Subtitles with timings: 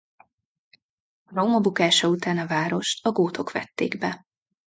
[1.25, 4.25] Róma bukása után a várost a gótok vették be.